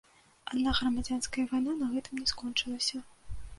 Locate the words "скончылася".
2.35-3.07